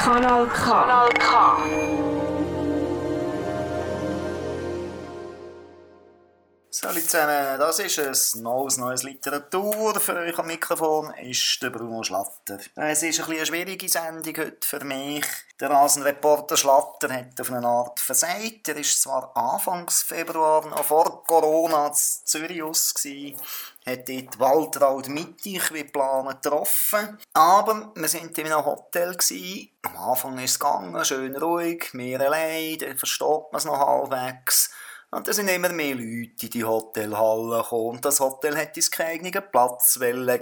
[0.00, 0.64] Kanal K.
[0.64, 1.90] Kanal K.
[6.82, 7.98] Hallo zusammen, das ist
[8.36, 10.00] ein neues, neues Literatur.
[10.00, 12.58] Für euch am Mikrofon ist der Bruno Schlatter.
[12.74, 15.24] Es ist ein eine schwierige Sendung heute für mich.
[15.60, 18.68] Der Rasenreporter Schlatter hat auf eine Art versagt.
[18.68, 22.94] Er war zwar Anfangs Februar, noch vor Corona, in Zürich aus,
[23.90, 27.18] hat dort Waltraud Mittich wie geplant getroffen.
[27.32, 29.16] Aber wir waren in einem Hotel.
[29.82, 34.70] Am Anfang ist es gegangen, schön ruhig, mehr allein, dann versteht man es noch halbwegs.
[35.12, 37.96] Und da sind immer mehr Leute in die Hotelhalle gekommen.
[37.96, 40.40] Und das Hotel hätte uns keinen eigenen Platz geben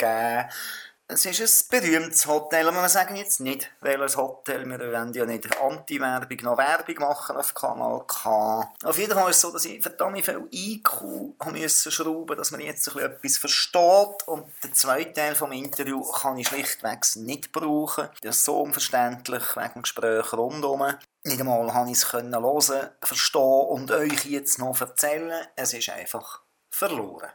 [1.10, 4.66] es ist ein berühmtes Hotel, aber wir sagen jetzt nicht, welches Hotel.
[4.66, 8.70] Wir wollen ja nicht Anti-Werbung noch Werbung machen auf Kanal K.
[8.84, 12.60] Auf jeden Fall ist es so, dass ich verdammt viel IQ müssen schrauben dass man
[12.60, 14.26] jetzt ein etwas versteht.
[14.26, 18.10] Und den zweiten Teil des Interviews kann ich schlichtweg nicht brauchen.
[18.20, 20.92] Das ist so unverständlich wegen dem Gespräch rundherum.
[21.24, 25.46] Nicht einmal konnte ich es hören, verstehen und euch jetzt noch erzählen.
[25.56, 27.30] Es ist einfach verloren.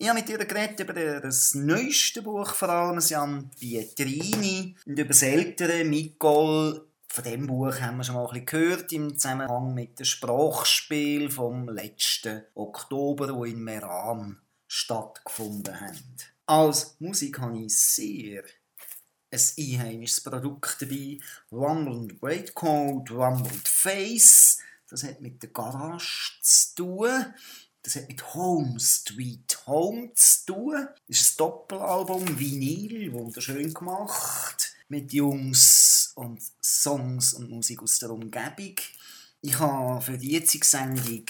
[0.00, 5.08] Ich habe mit ihr geredet über das neueste Buch, vor allem Jan Pietrini, und über
[5.08, 6.86] das ältere Nicole.
[7.08, 11.28] Von dem Buch haben wir schon mal ein bisschen gehört im Zusammenhang mit dem Sprachspiel
[11.32, 15.96] vom letzten Oktober, wo in Meran stattgefunden hat.
[16.46, 18.44] Als Musik habe ich sehr
[19.32, 21.18] ein einheimisches Produkt dabei.
[21.50, 24.58] Rumbled Breakcode, Rumbled Face.
[24.88, 27.34] Das hat mit der Garage zu tun.
[27.88, 30.88] Das hat mit Home Street Home zu tun.
[31.08, 34.74] Das ist ein Doppelalbum, Vinyl, wunderschön gemacht.
[34.90, 38.74] Mit Jungs und Songs und Musik aus der Umgebung.
[39.40, 41.24] Ich habe für die jetzige Sendung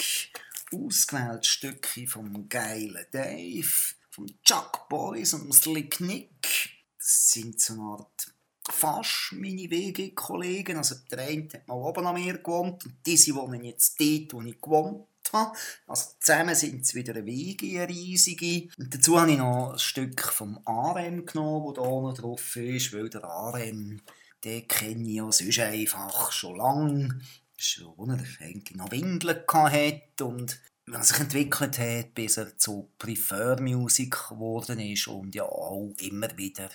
[0.72, 7.74] ausgewählt Stücke vom geilen Dave, vom Chuck Boys und dem Slick Nick das sind so
[7.74, 8.32] eine Art
[8.68, 10.76] fast meine WG-Kollegen.
[10.76, 14.42] Also der eine hat mal oben an mir gewohnt und diese wohnen jetzt dort, wo
[14.42, 15.56] ich gewohnt habe.
[15.86, 18.68] Also zusammen sind es wieder eine WG, eine riesige.
[18.78, 22.92] Und dazu habe ich noch ein Stück vom ARM genommen, das hier noch drauf ist,
[22.92, 24.00] weil der ARM,
[24.44, 27.20] den kenne ich ja sonst einfach schon lange.
[27.56, 30.60] Schon, er eigentlich noch Windeln hatte und
[30.92, 36.36] er sich entwickelt hat, bis er zu Prefer Music geworden ist und ja auch immer
[36.36, 36.70] wieder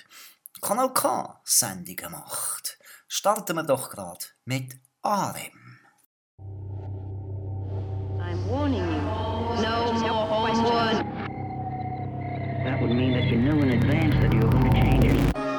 [0.61, 2.77] Kanal K Sendungen macht.
[3.07, 5.62] Starten wir doch gerade mit Arem.
[8.43, 8.85] I'm warning you.
[8.85, 11.05] No more homewood.
[12.65, 15.52] That would mean that you knew in advance that you were going to change it.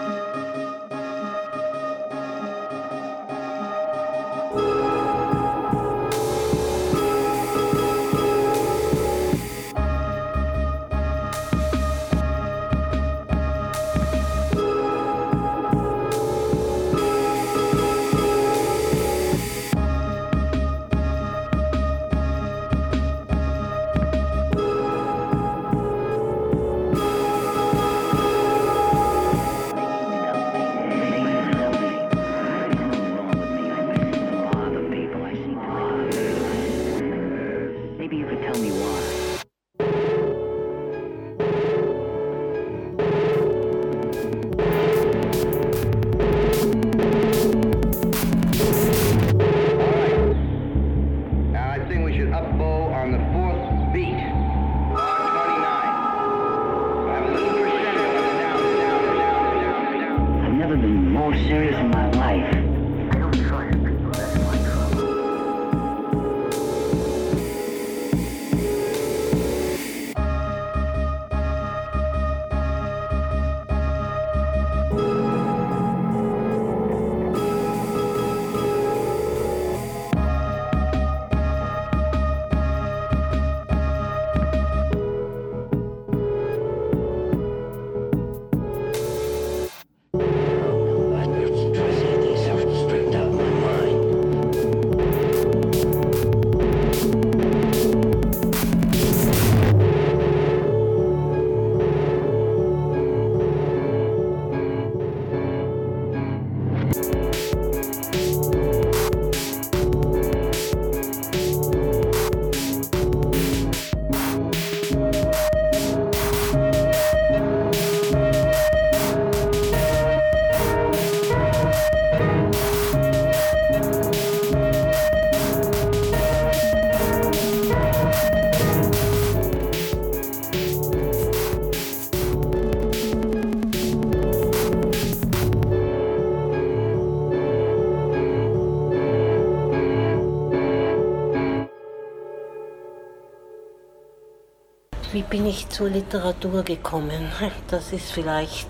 [145.35, 147.33] Bin ich zur Literatur gekommen?
[147.67, 148.69] Das ist vielleicht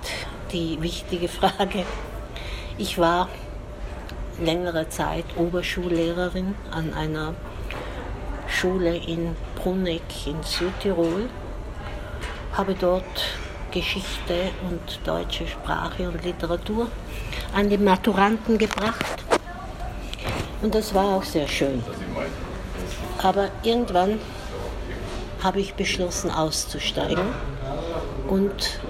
[0.51, 1.85] die wichtige Frage.
[2.79, 3.29] Ich war
[4.41, 7.35] längere Zeit Oberschullehrerin an einer
[8.49, 11.29] Schule in Bruneck in Südtirol,
[12.55, 13.37] habe dort
[13.71, 16.89] Geschichte und deutsche Sprache und Literatur
[17.55, 19.23] an die Maturanten gebracht.
[20.63, 21.85] Und das war auch sehr schön.
[23.23, 24.19] Aber irgendwann
[25.45, 27.27] habe ich beschlossen auszusteigen
[28.29, 28.81] und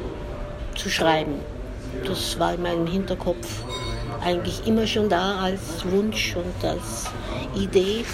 [0.76, 1.40] zu schreiben.
[2.06, 3.64] Das war in meinem Hinterkopf
[4.24, 7.06] eigentlich immer schon da als Wunsch und als
[7.56, 8.04] Idee.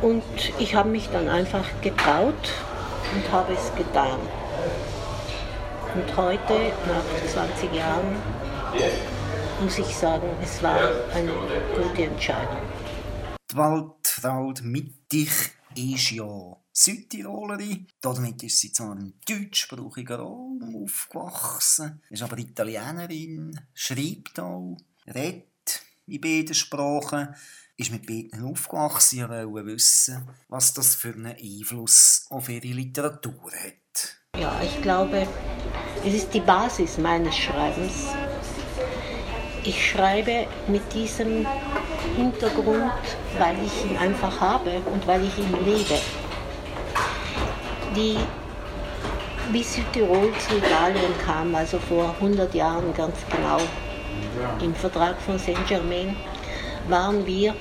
[0.00, 0.22] Und
[0.60, 2.52] ich habe mich dann einfach getraut
[3.14, 4.18] und habe es getan.
[5.94, 8.16] Und heute, nach 20 Jahren,
[9.60, 10.78] muss ich sagen, es war
[11.12, 11.32] eine
[11.74, 12.58] gute Entscheidung.
[13.50, 15.30] Die Waldfrau Mittig
[15.74, 17.88] ist ja Südtirolerin.
[18.00, 26.20] Damit ist sie zwar im deutschsprachigen Raum aufgewachsen, ist aber Italienerin, schreibt auch, redet in
[26.20, 27.34] beiden Sprachen,
[27.76, 33.50] ist mit beiden aufgewachsen und wollte wissen, was das für einen Einfluss auf ihre Literatur
[33.52, 34.16] hat.
[34.38, 35.26] Ja, ich glaube,
[36.04, 38.06] es ist die Basis meines Schreibens.
[39.64, 41.44] Ich schreibe mit diesem
[42.14, 42.92] Hintergrund,
[43.36, 45.98] weil ich ihn einfach habe und weil ich ihn lebe
[47.98, 48.16] die
[49.50, 53.58] wie Südtirol zu Italien kam, also vor 100 Jahren ganz genau,
[54.62, 56.14] im Vertrag von Saint-Germain,
[56.88, 57.54] waren wir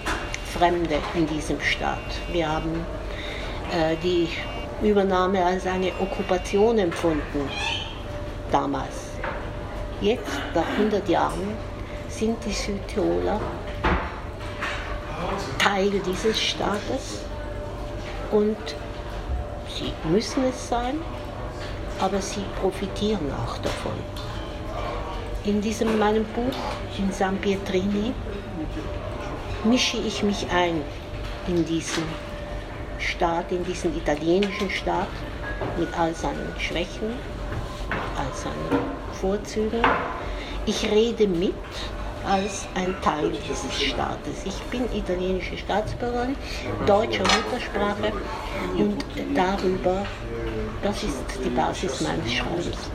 [0.57, 1.98] Fremde in diesem Staat.
[2.31, 2.86] Wir haben
[3.72, 4.28] äh, die
[4.86, 7.50] Übernahme als eine Okkupation empfunden,
[8.51, 9.12] damals.
[10.01, 11.56] Jetzt, nach 100 Jahren,
[12.10, 13.40] sind die Südtiroler
[15.57, 17.22] Teil dieses Staates
[18.31, 18.57] und
[19.78, 21.00] Sie müssen es sein,
[22.00, 23.94] aber sie profitieren auch davon.
[25.44, 26.60] In diesem meinem Buch
[26.98, 28.12] in San Pietrini
[29.64, 30.82] mische ich mich ein
[31.48, 32.04] in diesen
[32.98, 35.10] Staat, in diesen italienischen Staat
[35.78, 37.14] mit all seinen Schwächen,
[38.18, 38.82] all seinen
[39.14, 39.84] Vorzügen.
[40.66, 41.54] Ich rede mit
[42.28, 44.46] als ein Teil dieses Staates.
[44.46, 46.36] Ich bin italienische Staatsbürgerin,
[46.86, 48.12] deutscher Muttersprache
[48.78, 49.04] und
[49.34, 50.06] darüber,
[50.84, 52.92] das ist die Basis meines Schreibens.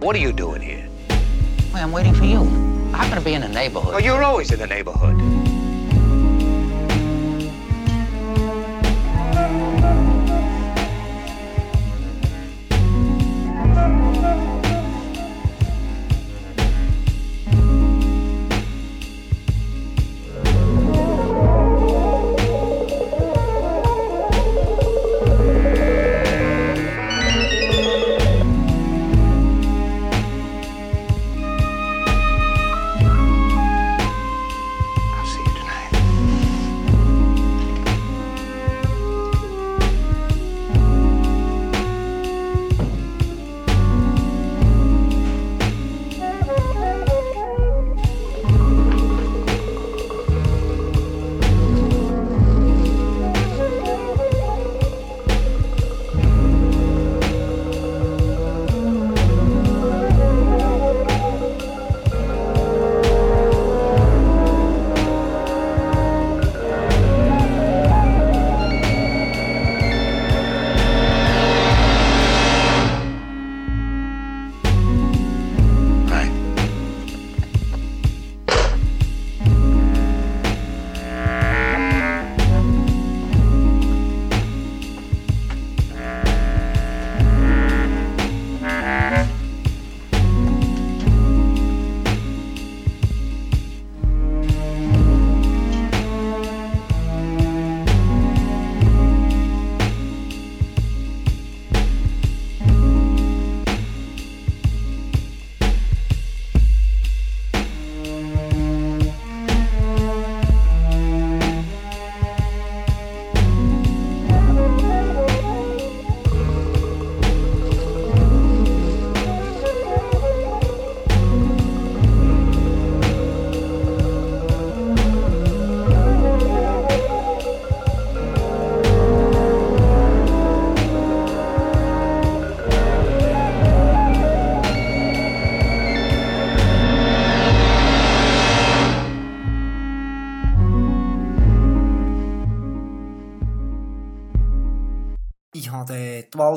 [0.00, 0.63] What are you doing?
[1.84, 2.40] I'm waiting for you.
[2.94, 3.92] I'm gonna be in the neighborhood.
[3.94, 5.43] Oh, you're always in the neighborhood.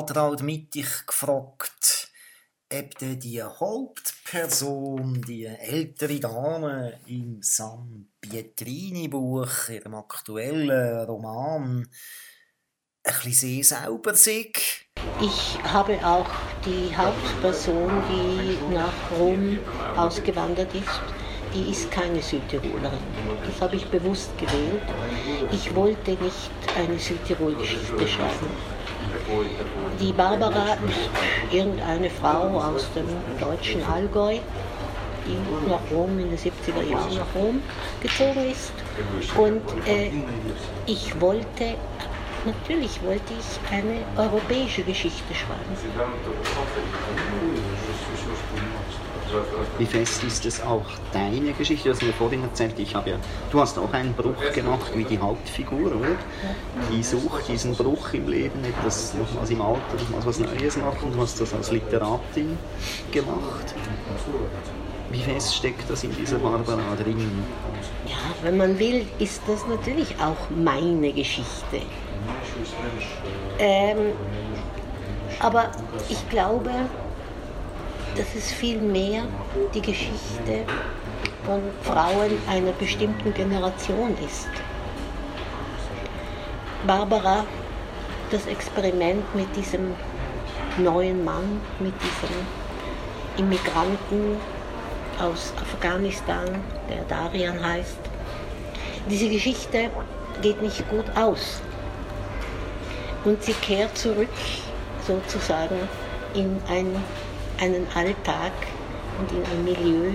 [0.08, 2.10] Waltraud Mittig gefragt,
[2.72, 11.86] ob die Hauptperson, die ältere Dame im San Pietrini-Buch, ihrem aktuellen Roman,
[13.04, 14.50] ein bisschen sehr sauber sei.
[15.20, 16.30] Ich habe auch
[16.64, 19.58] die Hauptperson, die nach Rom
[19.94, 21.02] ausgewandert ist,
[21.54, 22.98] die ist keine Südtirolerin.
[23.44, 24.82] Das habe ich bewusst gewählt.
[25.52, 28.77] Ich wollte nicht eine Südtirol-Geschichte schreiben.
[30.00, 30.76] Die Barbara
[31.50, 33.06] irgendeine Frau aus dem
[33.38, 34.38] deutschen Allgäu,
[35.26, 37.62] die nach Rom in den 70er Jahren nach Rom
[38.00, 38.72] gezogen ist.
[39.36, 40.10] Und äh,
[40.86, 41.74] ich wollte
[42.44, 45.76] natürlich wollte ich eine europäische Geschichte schreiben.
[49.78, 51.88] Wie fest ist es auch deine Geschichte?
[51.88, 53.16] Du hast mir vorhin erzählt, ich habe ja,
[53.50, 56.16] du hast auch einen Bruch gemacht wie die Hauptfigur, oder?
[56.90, 61.12] Die sucht diesen Bruch im Leben, etwas nochmals im Alter, nochmals was Neues machen.
[61.12, 62.58] Du hast das als Literatin
[63.12, 63.74] gemacht.
[65.10, 67.44] Wie fest steckt das in dieser Barbara drin?
[68.06, 71.80] Ja, wenn man will, ist das natürlich auch meine Geschichte.
[73.58, 74.12] Ähm,
[75.40, 75.70] aber
[76.08, 76.70] ich glaube,
[78.16, 79.24] dass es vielmehr
[79.74, 80.64] die Geschichte
[81.44, 84.48] von Frauen einer bestimmten Generation ist.
[86.86, 87.44] Barbara,
[88.30, 89.94] das Experiment mit diesem
[90.78, 92.36] neuen Mann, mit diesem
[93.36, 94.36] Immigranten
[95.20, 97.98] aus Afghanistan, der Darian heißt,
[99.08, 99.90] diese Geschichte
[100.42, 101.60] geht nicht gut aus.
[103.24, 104.28] Und sie kehrt zurück
[105.06, 105.88] sozusagen
[106.34, 106.94] in ein,
[107.58, 108.52] einen Alltag
[109.18, 110.12] und in ein Milieu,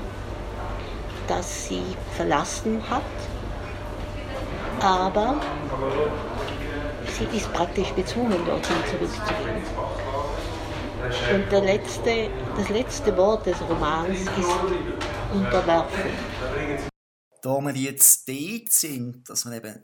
[1.27, 1.83] das sie
[2.15, 3.03] verlassen hat.
[4.81, 5.39] Aber
[7.17, 9.63] sie ist praktisch gezwungen, dorthin zurückzugehen.
[11.33, 14.29] Und der letzte, das letzte Wort des Romans ist
[15.33, 16.11] Unterwerfung.
[17.41, 19.83] Da wir jetzt dort sind, dass wir eben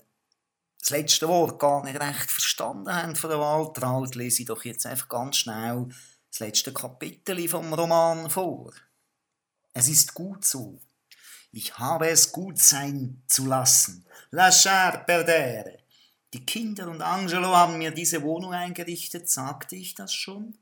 [0.80, 4.86] das letzte Wort gar nicht recht verstanden haben von der Waltraud, lese ich doch jetzt
[4.86, 5.90] einfach ganz schnell
[6.30, 8.74] das letzte Kapitel vom Roman vor.
[9.74, 10.80] Es ist gut so.
[11.52, 14.06] Ich habe es gut sein zu lassen.
[14.32, 15.80] Lasciar perdere.
[16.34, 20.58] Die Kinder und Angelo haben mir diese Wohnung eingerichtet, sagte ich das schon?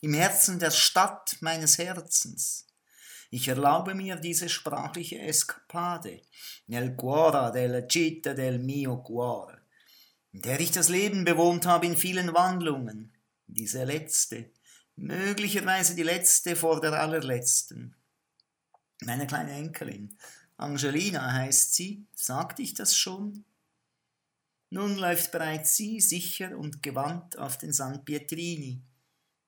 [0.00, 2.66] Im Herzen der Stadt meines Herzens.
[3.30, 6.22] Ich erlaube mir diese sprachliche Eskapade,
[6.66, 9.62] nel cuore della città del mio cuore,
[10.30, 13.12] in der ich das Leben bewohnt habe in vielen Wandlungen,
[13.46, 14.52] diese letzte,
[14.96, 17.94] möglicherweise die letzte vor der allerletzten.
[19.00, 20.16] Meine kleine Enkelin,
[20.56, 23.44] Angelina heißt sie, sagte ich das schon?
[24.70, 28.82] Nun läuft bereits sie sicher und gewandt auf den San Pietrini.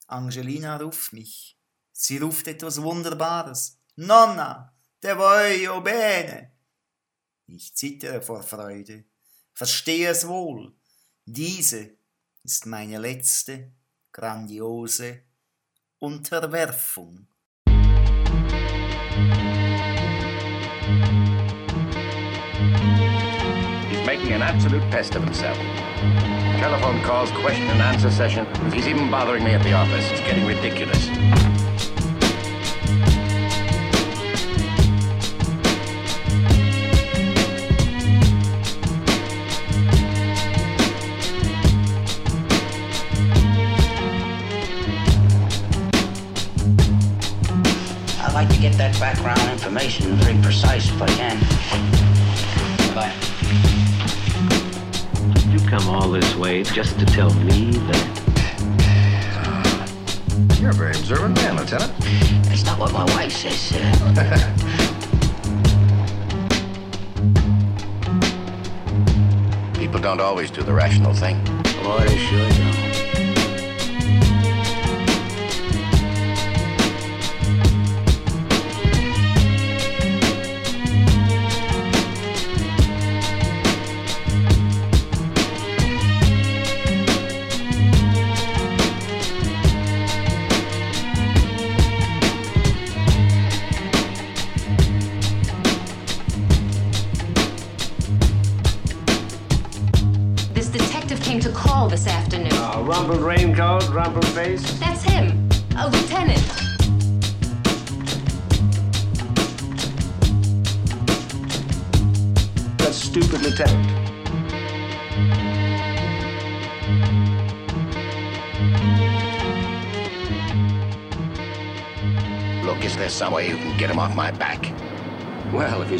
[0.06, 1.58] Angelina ruft mich.
[1.92, 3.78] Sie ruft etwas Wunderbares.
[3.96, 6.52] Nonna, te voglio bene.
[7.46, 9.04] Ich zittere vor Freude,
[9.54, 10.74] verstehe es wohl.
[11.24, 11.96] Diese
[12.42, 13.72] ist meine letzte
[14.12, 15.25] grandiose
[16.06, 17.26] Unterwerfung.
[23.88, 25.56] He's making an absolute pest of himself.
[26.60, 28.46] Telephone calls, question and answer session.
[28.72, 30.08] He's even bothering me at the office.
[30.12, 31.08] It's getting ridiculous.
[48.36, 51.40] Like to get that background information very precise if I can.
[52.94, 53.10] Bye.
[55.50, 58.04] You come all this way just to tell me that
[60.60, 61.94] You're a very observant man, Lieutenant.
[62.44, 63.80] That's not what my wife says, sir.
[69.80, 71.42] People don't always do the rational thing.
[71.82, 72.85] boy, they sure don't.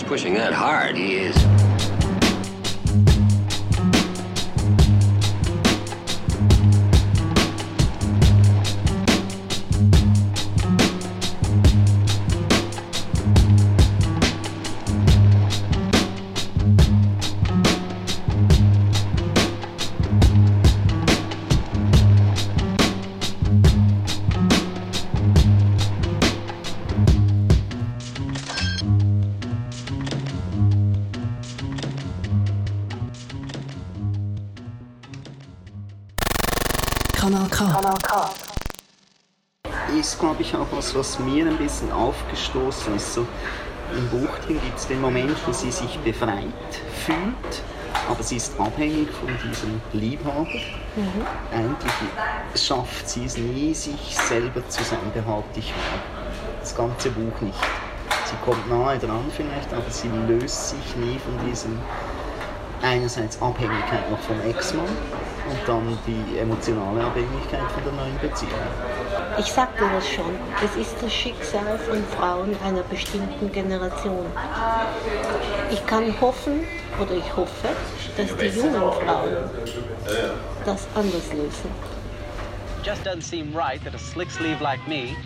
[0.06, 1.35] Pushing that hard, He is.
[41.16, 43.14] Was, mir ein bisschen aufgestoßen ist.
[43.14, 43.26] So,
[43.96, 46.42] Im Buch gibt es den Moment, wo sie sich befreit
[47.04, 47.62] fühlt,
[48.08, 50.46] aber sie ist abhängig von diesem Liebhaber.
[51.52, 51.92] Eigentlich
[52.54, 56.00] schafft sie es nie, sich selber zu sein, behaupte ich mal.
[56.60, 57.58] Das ganze Buch nicht.
[58.24, 61.78] Sie kommt nahe dran vielleicht, aber sie löst sich nie von diesem
[62.82, 68.52] einerseits Abhängigkeit noch vom Ex-Mann und dann die emotionale Abhängigkeit von der neuen Beziehung.
[69.38, 74.26] Ich sagte das schon, es ist das Schicksal von Frauen einer bestimmten Generation.
[75.70, 76.66] Ich kann hoffen,
[77.00, 77.68] oder ich hoffe,
[78.16, 79.50] dass die jungen Frauen
[80.64, 81.70] das anders lösen.
[82.82, 85.16] Just doesn't seem right that a slick sleeve like me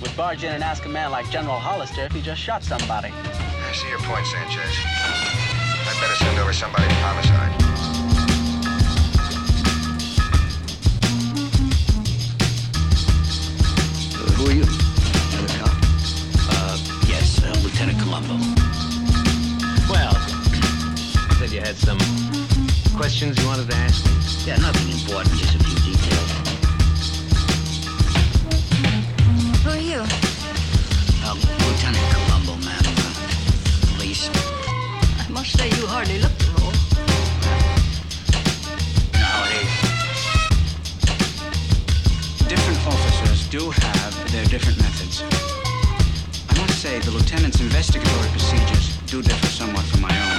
[0.00, 3.12] would barge in and ask a man like General Hollister if he just shot somebody.
[3.12, 4.74] I see your point, Sanchez.
[5.86, 7.95] I'd better send over somebody to homicide.
[18.16, 18.36] Colombo.
[19.90, 20.14] Well,
[21.38, 21.98] said you had some
[22.96, 24.12] questions you wanted to ask me.
[24.46, 26.30] Yeah, nothing important, just a few details.
[29.64, 30.00] Who are you?
[31.28, 32.86] Um, Lieutenant Colombo, ma'am.
[32.86, 33.12] Uh,
[33.96, 34.30] police.
[34.32, 36.72] I must say you hardly look the role.
[39.12, 39.74] Nowadays.
[42.48, 45.55] Different officers do have their different methods.
[46.76, 50.35] Say the lieutenant's investigatory procedures do differ somewhat from my own.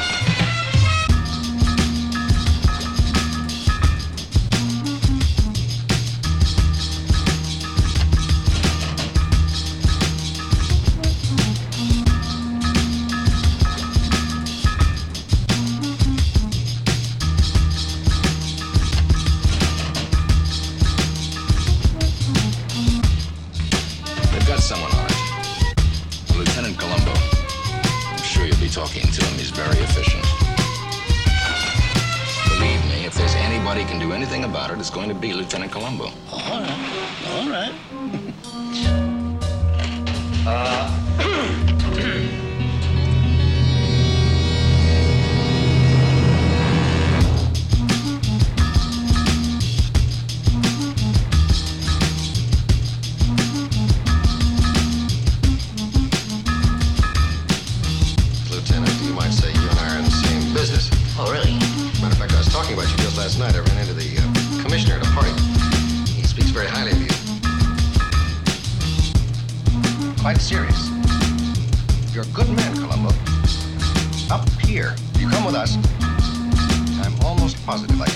[28.88, 29.38] Talking to him.
[29.38, 30.24] He's very efficient.
[32.50, 35.72] Believe me, if there's anybody can do anything about it, it's going to be Lieutenant
[35.72, 36.06] Colombo.
[36.32, 36.80] All right,
[37.32, 37.74] all right.
[40.50, 41.77] Uh, Lieutenant,
[70.38, 70.90] Quite serious.
[72.14, 73.10] You're a good man, Columbo.
[74.30, 75.78] Up here, you come with us,
[77.02, 78.07] I'm almost positive I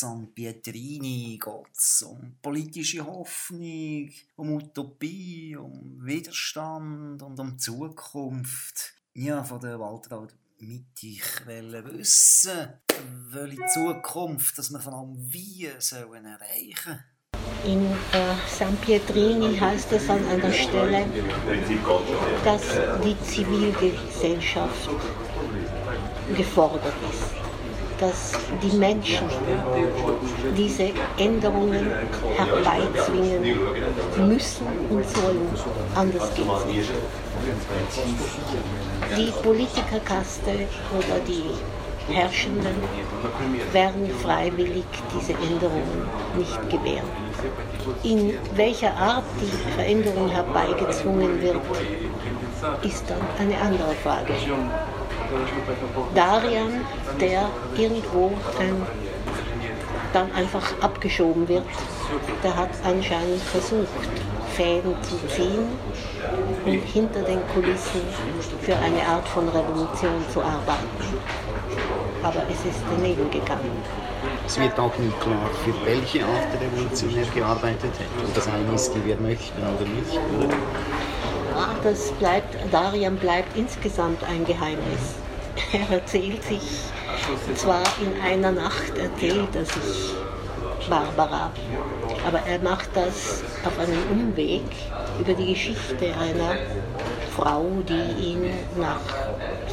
[0.00, 8.94] San Pietrini geht es um politische Hoffnung, um Utopie, um Widerstand und um Zukunft.
[9.12, 12.80] Ja, von der Waltraud mit ich wissen,
[13.28, 17.04] welche Zukunft, dass wir von allem wie sollen erreichen
[17.66, 21.04] In äh, San Pietrini heißt es an einer Stelle,
[22.42, 22.62] dass
[23.04, 24.88] die Zivilgesellschaft
[26.34, 27.39] gefordert ist,
[28.00, 28.32] dass
[28.62, 29.26] die Menschen
[30.56, 31.90] diese Änderungen
[32.36, 33.58] herbeizwingen
[34.26, 35.48] müssen und sollen.
[35.94, 36.90] Anders geht es nicht.
[39.16, 40.50] Die Politikerkaste
[40.96, 41.44] oder die
[42.12, 42.74] Herrschenden
[43.72, 44.84] werden freiwillig
[45.14, 47.08] diese Änderungen nicht gewähren.
[48.02, 51.60] In welcher Art die Veränderung herbeigezwungen wird,
[52.82, 54.32] ist dann eine andere Frage.
[56.14, 56.84] Darian,
[57.20, 58.86] der irgendwo ein,
[60.12, 61.64] dann einfach abgeschoben wird,
[62.42, 63.88] der hat anscheinend versucht,
[64.56, 65.68] Fäden zu ziehen
[66.66, 68.02] und hinter den Kulissen
[68.60, 71.18] für eine Art von Revolution zu arbeiten.
[72.22, 73.70] Aber es ist daneben gegangen.
[74.46, 78.24] Es wird auch nie klar, für welche Art der Revolution er gearbeitet hat.
[78.24, 80.18] Ob das eine ist, die wir möchten oder nicht.
[80.38, 80.54] Oder?
[81.82, 85.14] Das bleibt, Darian bleibt insgesamt ein Geheimnis.
[85.72, 86.60] Er erzählt sich
[87.54, 90.14] zwar in einer Nacht, erzählt er sich
[90.88, 91.50] Barbara,
[92.26, 94.62] aber er macht das auf einem Umweg
[95.20, 96.56] über die Geschichte einer
[97.36, 99.00] Frau, die ihn nach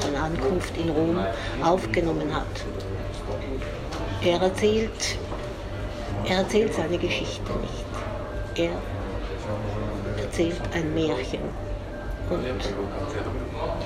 [0.02, 1.19] seiner Ankunft in Rom
[1.63, 2.45] aufgenommen hat.
[4.23, 5.17] Er erzählt,
[6.26, 7.86] er erzählt seine Geschichte nicht.
[8.56, 11.66] Er erzählt ein Märchen.
[12.29, 12.43] Und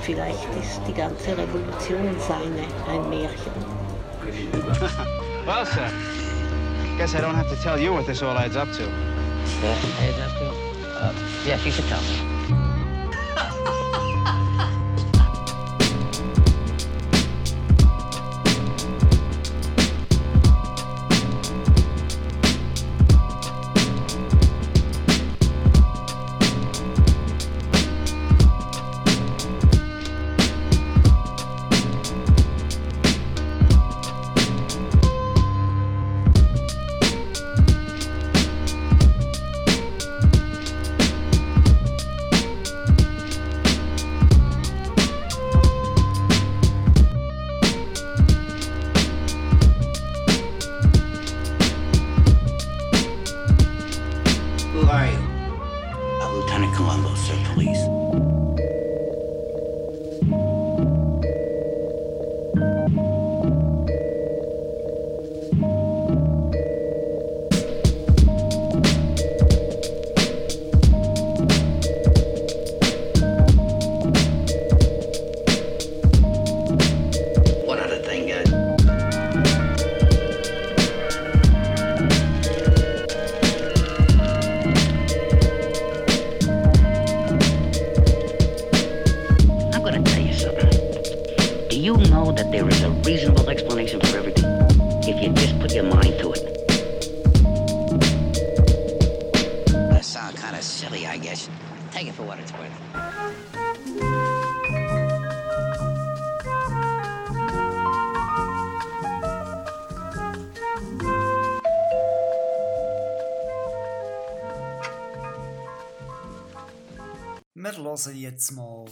[0.02, 3.52] vielleicht ist die ganze Revolution seine ein Märchen.
[5.46, 5.90] well, sir.
[6.98, 8.82] Guess I don't have to tell you what this all adds up to.
[8.82, 10.46] Yeah, adds up to?
[10.86, 11.12] Uh,
[11.46, 12.31] yes, you should tell me.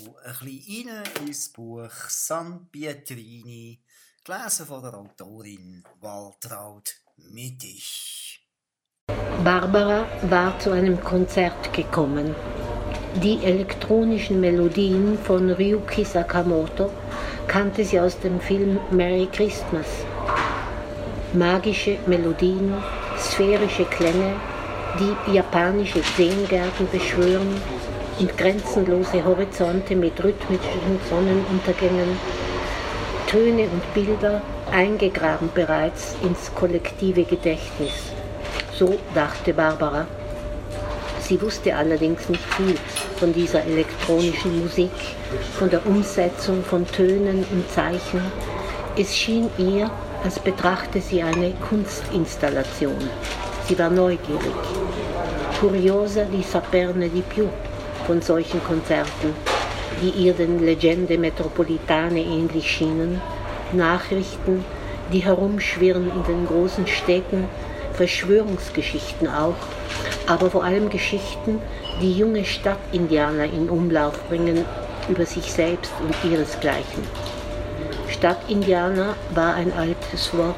[0.07, 3.81] Ein bisschen rein ins Buch San Pietrini,
[4.25, 8.47] gelesen von der Autorin Waltraud Mittig.
[9.45, 12.35] Barbara war zu einem Konzert gekommen.
[13.23, 16.91] Die elektronischen Melodien von Ryuki Sakamoto
[17.47, 19.87] kannte sie aus dem Film Merry Christmas.
[21.33, 22.73] Magische Melodien,
[23.19, 24.37] sphärische Klänge,
[24.99, 27.61] die japanische Zeengärten beschwören
[28.21, 32.19] und grenzenlose Horizonte mit rhythmischen Sonnenuntergängen,
[33.27, 38.13] Töne und Bilder eingegraben bereits ins kollektive Gedächtnis.
[38.75, 40.07] So dachte Barbara.
[41.21, 42.75] Sie wusste allerdings nicht viel
[43.17, 44.91] von dieser elektronischen Musik,
[45.59, 48.21] von der Umsetzung von Tönen und Zeichen.
[48.97, 49.91] Es schien ihr,
[50.25, 52.99] als betrachte sie eine Kunstinstallation.
[53.67, 54.53] Sie war neugierig.
[55.61, 57.47] Curiosa di saperne di più
[58.07, 59.35] von solchen Konzerten,
[60.03, 63.21] die ihr den Legende Metropolitane ähnlich schienen,
[63.73, 64.65] Nachrichten,
[65.13, 67.45] die herumschwirren in den großen Städten,
[67.95, 69.57] Verschwörungsgeschichten auch,
[70.27, 71.61] aber vor allem Geschichten,
[72.01, 74.65] die junge Stadtindianer in Umlauf bringen
[75.09, 77.03] über sich selbst und ihresgleichen.
[78.09, 80.57] Stadtindianer war ein altes Wort.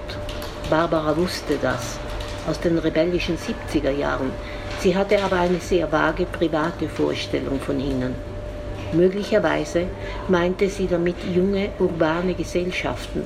[0.68, 1.98] Barbara wusste das
[2.48, 4.30] aus den rebellischen 70er Jahren.
[4.82, 8.16] Sie hatte aber eine sehr vage private Vorstellung von ihnen.
[8.92, 9.84] Möglicherweise
[10.26, 13.22] meinte sie damit junge urbane Gesellschaften.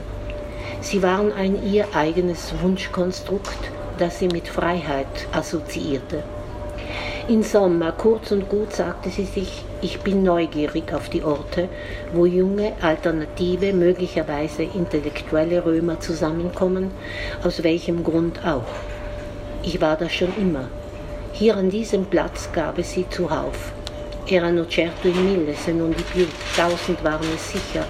[0.82, 6.24] Sie waren ein ihr eigenes Wunschkonstrukt, das sie mit Freiheit assoziierte.
[7.28, 11.70] In Sommer, kurz und gut, sagte sie sich, ich bin neugierig auf die Orte,
[12.12, 16.90] wo junge, alternative, möglicherweise intellektuelle Römer zusammenkommen,
[17.42, 18.68] aus welchem Grund auch.
[19.62, 20.68] Ich war das schon immer.
[21.38, 23.70] Hier an diesem Platz gab es sie zuhauf.
[24.26, 27.84] Erano certo in mille, se non di più, tausend waren es sicher.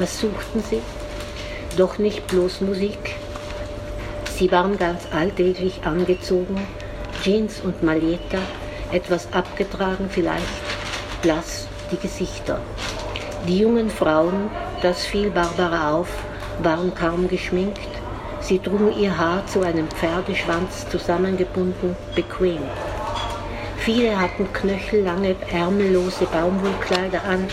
[0.00, 0.82] Was suchten sie?
[1.76, 3.14] Doch nicht bloß Musik.
[4.36, 6.66] Sie waren ganz alltäglich angezogen,
[7.22, 8.38] Jeans und Maleta,
[8.90, 10.66] etwas abgetragen vielleicht,
[11.22, 12.58] blass die Gesichter.
[13.46, 14.50] Die jungen Frauen,
[14.82, 16.08] das fiel Barbara auf,
[16.60, 17.95] waren kaum geschminkt.
[18.46, 22.60] Sie trugen ihr Haar zu einem Pferdeschwanz zusammengebunden, bequem.
[23.78, 27.48] Viele hatten knöchellange, ärmellose Baumwollkleider an,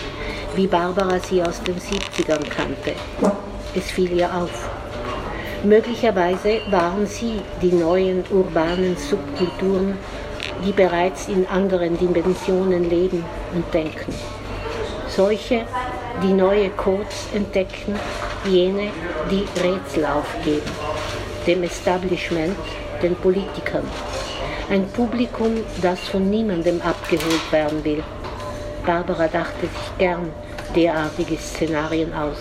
[0.54, 2.92] wie Barbara sie aus den 70ern kannte.
[3.74, 4.70] Es fiel ihr auf.
[5.64, 9.98] Möglicherweise waren sie die neuen urbanen Subkulturen,
[10.64, 14.14] die bereits in anderen Dimensionen leben und denken.
[15.08, 15.64] Solche,
[16.22, 17.98] die neue Codes entdecken,
[18.44, 18.90] jene,
[19.30, 20.70] die Rätsel aufgeben,
[21.46, 22.56] dem Establishment,
[23.02, 23.84] den Politikern.
[24.70, 28.02] Ein Publikum, das von niemandem abgeholt werden will.
[28.86, 30.30] Barbara dachte sich gern
[30.74, 32.38] derartige Szenarien aus.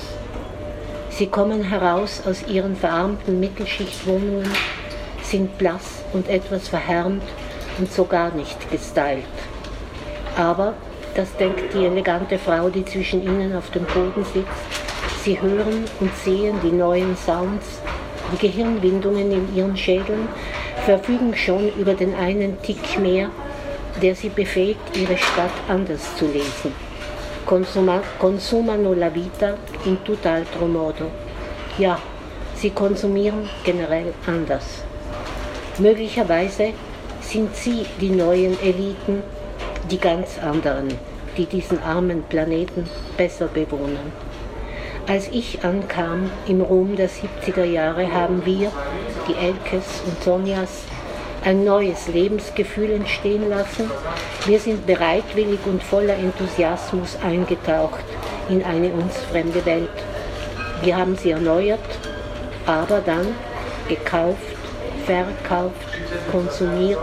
[1.09, 4.49] Sie kommen heraus aus ihren verarmten Mittelschichtwohnungen,
[5.21, 7.23] sind blass und etwas verhärmt
[7.77, 9.23] und sogar nicht gestylt.
[10.37, 10.73] Aber
[11.15, 15.23] das denkt die elegante Frau, die zwischen ihnen auf dem Boden sitzt.
[15.23, 17.79] Sie hören und sehen die neuen Sounds,
[18.31, 20.27] die Gehirnwindungen in ihren Schädeln,
[20.85, 23.29] verfügen schon über den einen Tick mehr,
[24.01, 26.73] der sie befähigt, ihre Stadt anders zu lesen.
[27.45, 31.11] Consuma, consumano la vita in tutt'altro modo.
[31.77, 31.99] Ja,
[32.55, 34.83] sie konsumieren generell anders.
[35.77, 36.73] Möglicherweise
[37.21, 39.23] sind sie die neuen Eliten,
[39.91, 40.87] die ganz anderen,
[41.37, 44.11] die diesen armen Planeten besser bewohnen.
[45.07, 48.71] Als ich ankam im Rom der 70er Jahre, haben wir,
[49.27, 50.83] die Elkes und Sonjas,
[51.43, 53.91] ein neues Lebensgefühl entstehen lassen.
[54.45, 58.03] Wir sind bereitwillig und voller Enthusiasmus eingetaucht
[58.47, 59.89] in eine uns fremde Welt.
[60.83, 61.79] Wir haben sie erneuert,
[62.65, 63.35] aber dann
[63.89, 64.37] gekauft,
[65.05, 65.75] verkauft,
[66.31, 66.99] konsumiert,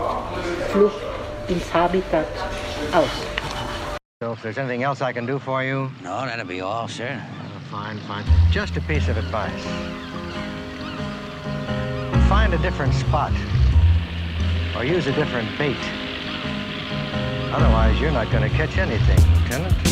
[0.71, 1.01] Flucht
[1.47, 2.25] ins Habitat
[2.93, 3.09] aus.
[4.21, 5.89] So if there's anything else I can do for you?
[6.03, 7.21] No, that'll be all, sir.
[7.69, 8.25] fine, fine.
[8.51, 9.63] Just a piece of advice.
[12.27, 13.33] Find a different spot.
[14.75, 15.77] Or use a different bait.
[17.53, 19.90] Otherwise, you're not going to catch anything, Lieutenant.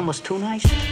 [0.00, 0.89] Almost too nice?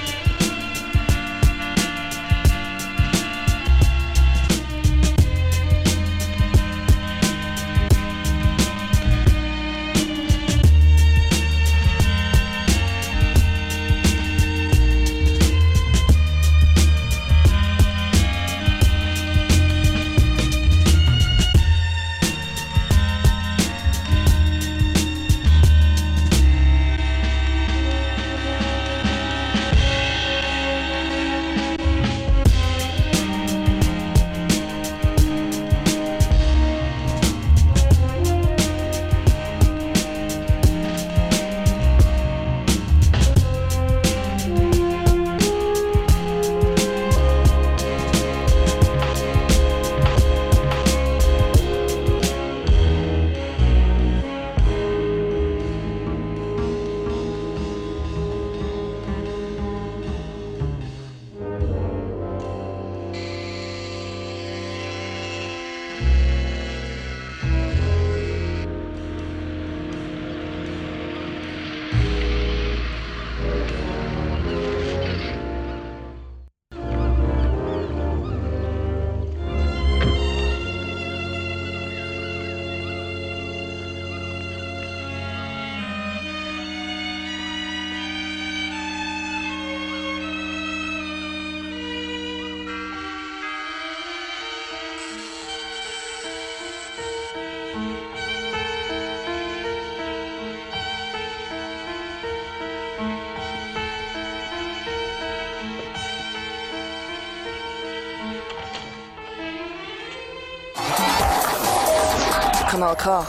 [112.78, 113.26] Kanal K.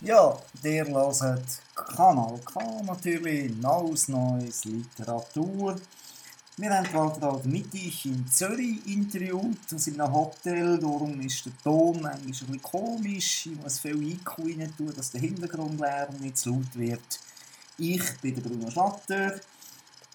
[0.00, 1.42] Ja, der hört
[1.74, 5.76] Kanal K natürlich, neues neues Literatur.
[6.56, 11.52] Wir haben Walter Alter Mittig in Zürich interviewt, aus in einem Hotel, darum ist der
[11.62, 16.38] Ton manchmal ein bisschen komisch, ich muss viel IQ rein tun, dass der Hintergrundlärm nicht
[16.38, 17.20] zu laut wird.
[17.76, 19.34] Ich bin der Bruno Schlatter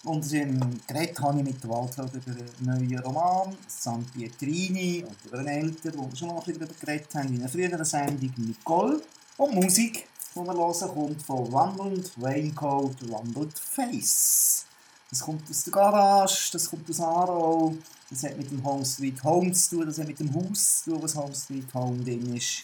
[0.07, 5.39] und im Gerät habe ich mit Walter über einen neuen Roman, San Pietrini, und über
[5.39, 9.01] einen älteren, wo wir schon mal darüber geredet haben, in einer früheren Sendung, Nicole.
[9.37, 14.65] Und Musik, die wir hören, kommt von Rumbled Raincoat, Rumbled Face.
[15.09, 17.75] Das kommt aus der Garage, das kommt aus Aarau,
[18.09, 20.91] das hat mit dem Home Street Home zu tun, das hat mit dem Haus zu
[20.91, 22.63] tun, was Home Street Home drin ist.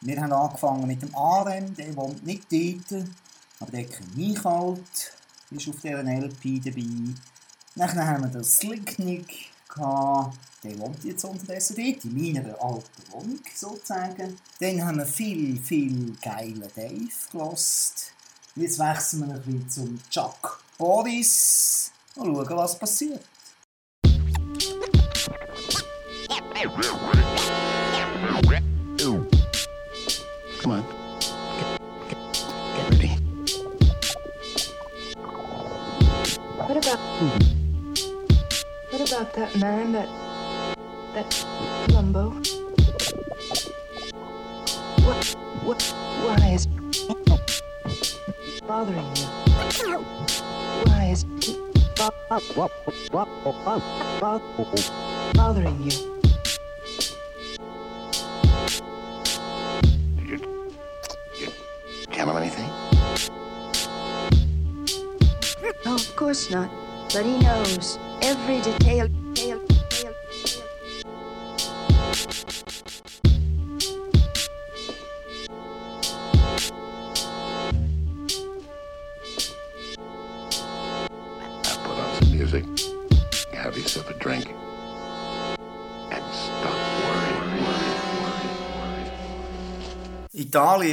[0.00, 3.04] Wir haben angefangen mit dem Arem, der wohnt nicht dort,
[3.60, 4.80] aber der kennt mich halt,
[5.54, 7.14] ist auf dieser LP dabei.
[7.74, 13.40] Dann haben wir den Slicknick gehabt, der wohnt jetzt unterdessen dort, in meiner alten Wohnung
[13.54, 14.38] sozusagen.
[14.60, 18.12] Dann haben wir viel, viel geile Dave gelost.
[18.54, 23.24] Jetzt wechseln wir ein bisschen zum Chuck Boris und schauen, was passiert.
[41.14, 41.30] that
[41.88, 42.32] Lumbo?
[45.04, 45.82] What what
[46.24, 46.66] why is
[48.66, 49.26] bothering you?
[50.86, 51.56] Why is he
[51.96, 52.70] bo- bo- bo-
[54.20, 54.82] bo-
[55.34, 56.12] bothering you?
[62.10, 62.70] Tell him anything?
[65.84, 66.70] No, of course not.
[67.12, 68.72] But he knows every detail.
[68.72, 69.21] detail, detail.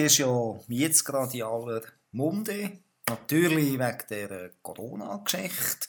[0.10, 2.80] Ist ja jetzt gerade in aller Munde.
[3.08, 5.88] Natürlich wegen der Corona-Geschichte.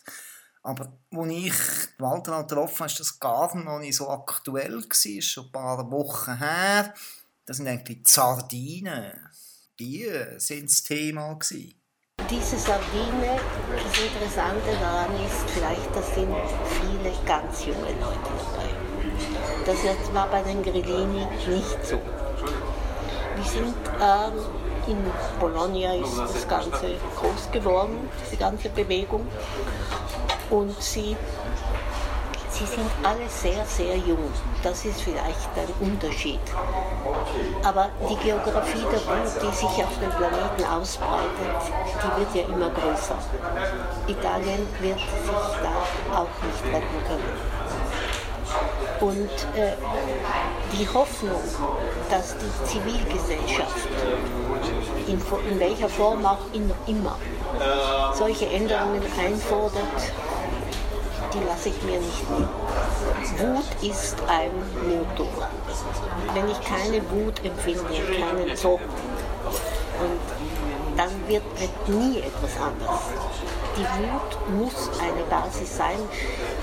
[0.62, 1.52] Aber als ich
[1.98, 4.83] Walter getroffen habe, war das gar noch nicht so aktuell.
[4.83, 5.22] gewesen.
[5.22, 6.94] schon ein paar Wochen her.
[7.46, 9.12] Das sind eigentlich die Sardinen.
[9.78, 10.06] Die
[10.37, 11.38] sind das Thema.
[12.30, 13.40] Diese Sardine,
[13.72, 16.35] das Interessante daran ist vielleicht, da sind
[16.78, 18.68] viele ganz junge Leute dabei.
[19.64, 21.99] Das war bei den Grillini nicht so.
[23.41, 24.32] Die sind ähm,
[24.86, 24.99] in
[25.38, 29.26] Bologna ist das Ganze groß geworden, diese ganze Bewegung.
[30.51, 31.16] Und sie,
[32.51, 34.30] sie sind alle sehr, sehr jung.
[34.62, 36.41] Das ist vielleicht ein Unterschied.
[37.64, 42.70] Aber die Geografie der Welt, die sich auf dem Planeten ausbreitet, die wird ja immer
[42.70, 43.16] größer.
[44.07, 47.49] Italien wird sich da auch nicht retten können.
[49.01, 49.72] Und äh,
[50.72, 51.40] die Hoffnung,
[52.11, 53.88] dass die Zivilgesellschaft,
[55.07, 55.20] in,
[55.51, 56.38] in welcher Form auch
[56.86, 57.16] immer,
[58.14, 59.82] solche Änderungen einfordert,
[61.32, 62.48] die lasse ich mir nicht nehmen.
[63.38, 64.51] Wut ist ein
[64.88, 65.48] Motor.
[66.34, 67.84] Wenn ich keine Wut empfinde,
[68.18, 68.82] keinen Zorn,
[70.01, 70.18] und
[70.96, 71.42] dann wird
[71.88, 73.01] nie etwas anders.
[73.76, 75.98] Die Wut muss eine Basis sein.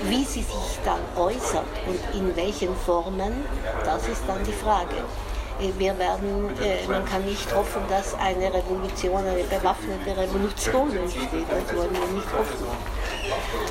[0.04, 3.44] Wie sie sich dann äußert und in welchen Formen,
[3.84, 4.96] das ist dann die Frage.
[5.76, 11.46] Wir werden, äh, man kann nicht hoffen, dass eine Revolution, eine bewaffnete Revolution entsteht.
[11.50, 12.66] Das wollen wir nicht hoffen.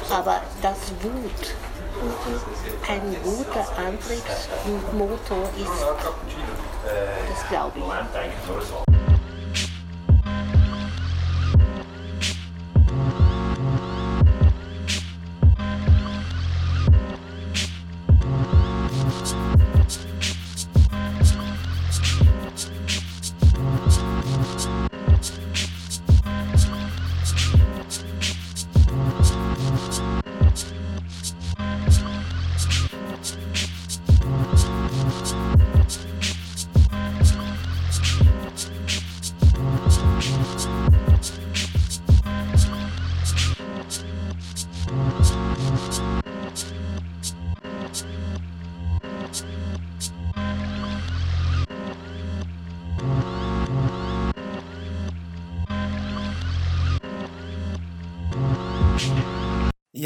[0.09, 1.55] Aber dass Wut
[2.89, 5.85] ein guter Antriebsmotor ist,
[7.29, 8.86] das glaube ich.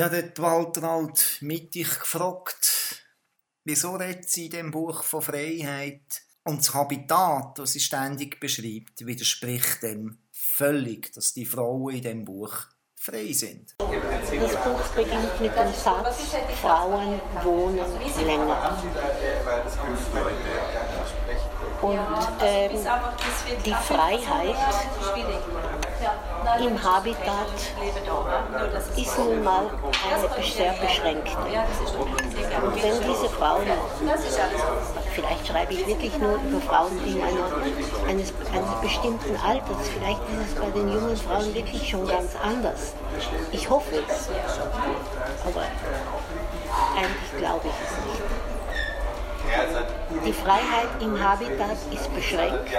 [0.02, 3.06] Ich habe dort Walter mit dich gefragt,
[3.64, 6.24] Wieso redet sie in dem Buch von Freiheit?
[6.44, 12.26] Und das Habitat, das sie ständig beschreibt, widerspricht dem völlig, dass die Frauen in dem
[12.26, 12.52] Buch
[12.96, 13.76] frei sind.
[13.78, 16.18] Das Buch beginnt mit dem Satz,
[16.60, 17.78] Frauen wohnen
[18.26, 18.82] länger.
[21.82, 21.98] Und
[22.44, 22.72] ähm,
[23.66, 24.56] die Freiheit
[26.60, 27.48] im Habitat
[28.96, 31.38] ist nun mal eine sehr beschränkte.
[32.62, 33.66] Und wenn diese Frauen,
[35.14, 40.54] vielleicht schreibe ich wirklich nur über Frauen in einer, eines, eines bestimmten Alters, vielleicht ist
[40.54, 42.94] es bei den jungen Frauen wirklich schon ganz anders.
[43.52, 44.30] Ich hoffe es,
[45.46, 45.66] aber
[46.96, 48.41] eigentlich glaube ich es nicht.
[50.26, 52.70] Die Freiheit im Habitat ist beschränkt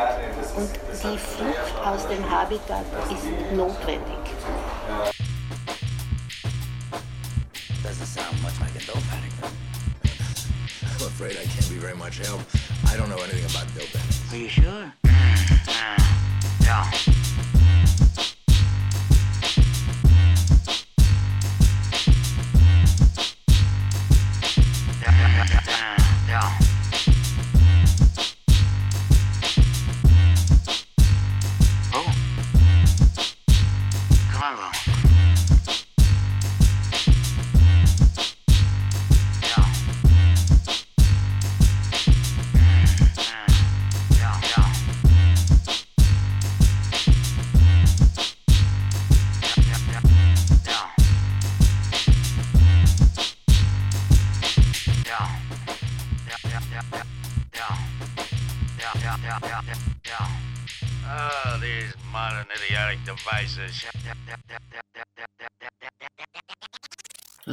[0.56, 0.70] und
[1.02, 4.16] die Flucht aus dem Habitat ist notwendig.
[7.82, 9.34] Doesn't sound much like a dope addict.
[10.82, 12.40] I'm afraid I can't be very much help.
[12.86, 14.32] I don't know anything about dope addicts.
[14.32, 14.92] Are you sure?
[15.04, 15.98] Uh,
[16.62, 16.90] yeah.
[17.06, 17.11] Yeah.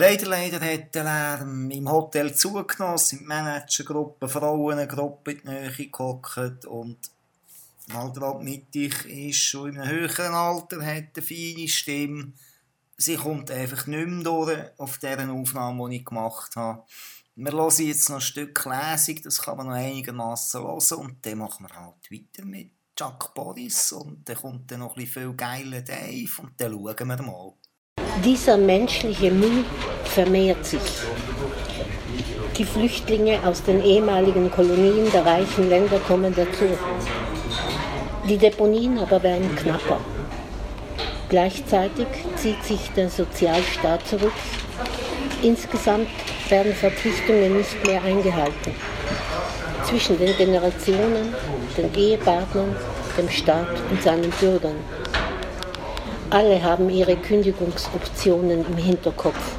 [0.02, 5.90] Leider, leider hat der Lärm im Hotel zugenommen, sind die Managergruppe, Frauengruppe in die Nähe
[5.90, 6.98] gehockt und
[7.88, 12.32] Waldrad Mittig ist schon in einem höheren Alter, hat eine feine Stimme.
[12.96, 16.86] Sie kommt einfach nicht mehr durch auf dieser Aufnahme, die ich gemacht habe.
[17.36, 21.40] Wir hören jetzt noch ein Stück Lesung, das kann man noch einigermaßen hören und dann
[21.40, 25.34] machen wir halt weiter mit Chuck Boris und dann kommt dann noch ein bisschen viel
[25.34, 27.54] geile Dave und dann schauen wir mal.
[28.24, 29.64] Dieser menschliche Müll
[30.04, 30.82] vermehrt sich.
[32.58, 36.66] Die Flüchtlinge aus den ehemaligen Kolonien der reichen Länder kommen dazu.
[38.28, 40.00] Die Deponien aber werden knapper.
[41.30, 44.34] Gleichzeitig zieht sich der Sozialstaat zurück.
[45.42, 46.10] Insgesamt
[46.50, 48.76] werden Verpflichtungen nicht mehr eingehalten.
[49.86, 51.34] Zwischen den Generationen,
[51.78, 52.76] den Ehepartnern,
[53.18, 54.76] dem Staat und seinen Bürgern.
[56.32, 59.56] Alle haben ihre Kündigungsoptionen im Hinterkopf.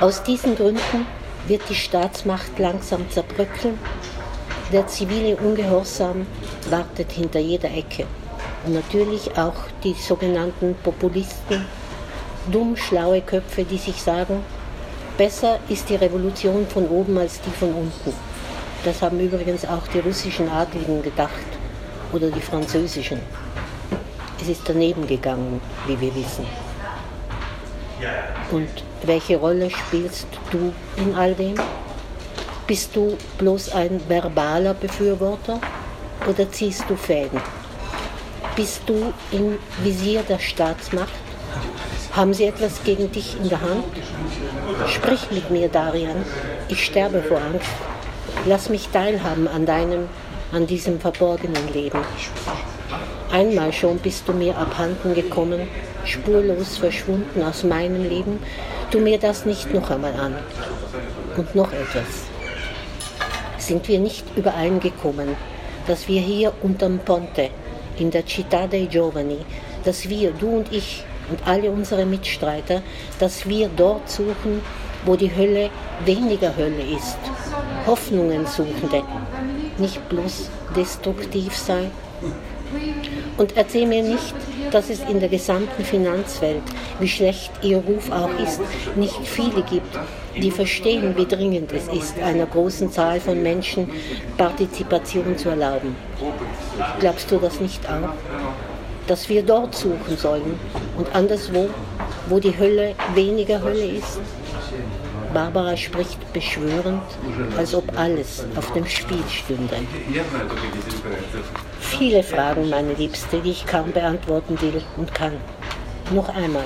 [0.00, 1.04] Aus diesen Gründen
[1.48, 3.76] wird die Staatsmacht langsam zerbröckeln.
[4.72, 6.28] Der zivile Ungehorsam
[6.70, 8.06] wartet hinter jeder Ecke.
[8.64, 11.66] Und natürlich auch die sogenannten Populisten,
[12.52, 14.44] dumm schlaue Köpfe, die sich sagen,
[15.18, 18.12] besser ist die Revolution von oben als die von unten.
[18.84, 21.32] Das haben übrigens auch die russischen Adligen gedacht
[22.12, 23.18] oder die französischen.
[24.40, 26.46] Es ist daneben gegangen, wie wir wissen.
[28.50, 28.68] Und
[29.02, 31.54] welche Rolle spielst du in all dem?
[32.66, 35.60] Bist du bloß ein verbaler Befürworter
[36.26, 37.40] oder ziehst du Fäden?
[38.56, 41.12] Bist du im Visier der Staatsmacht?
[42.12, 43.84] Haben sie etwas gegen dich in der Hand?
[44.88, 46.24] Sprich mit mir, Darian.
[46.68, 47.70] Ich sterbe vor Angst.
[48.46, 50.08] Lass mich teilhaben an deinem,
[50.52, 52.00] an diesem verborgenen Leben.
[53.32, 55.68] Einmal schon bist du mir abhanden gekommen,
[56.04, 58.40] spurlos verschwunden aus meinem Leben.
[58.90, 60.34] Tu mir das nicht noch einmal an.
[61.36, 62.26] Und noch etwas.
[63.58, 65.36] Sind wir nicht übereingekommen,
[65.86, 67.50] dass wir hier unterm Ponte,
[67.98, 69.38] in der Città dei Giovani,
[69.84, 72.82] dass wir, du und ich und alle unsere Mitstreiter,
[73.20, 74.60] dass wir dort suchen,
[75.04, 75.70] wo die Hölle
[76.04, 77.18] weniger Hölle ist.
[77.86, 79.02] Hoffnungen suchende,
[79.78, 81.90] nicht bloß destruktiv sei.
[83.40, 84.34] Und erzähl mir nicht,
[84.70, 86.60] dass es in der gesamten Finanzwelt,
[86.98, 88.60] wie schlecht ihr Ruf auch ist,
[88.96, 89.98] nicht viele gibt,
[90.36, 93.88] die verstehen, wie dringend es ist, einer großen Zahl von Menschen
[94.36, 95.96] Partizipation zu erlauben.
[96.98, 98.10] Glaubst du das nicht auch?
[99.06, 100.60] Dass wir dort suchen sollen
[100.98, 101.70] und anderswo,
[102.28, 104.20] wo die Hölle weniger Hölle ist?
[105.32, 107.04] Barbara spricht beschwörend,
[107.56, 109.76] als ob alles auf dem Spiel stünde.
[111.98, 115.32] Viele Fragen, meine Liebste, die ich kaum beantworten will und kann.
[116.14, 116.64] Noch einmal.